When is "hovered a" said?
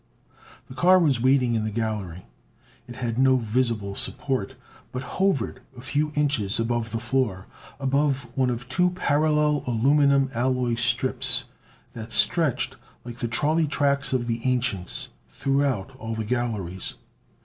5.03-5.81